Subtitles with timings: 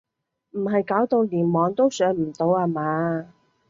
[0.53, 3.35] 唔係搞到連網都上唔到呀嘛？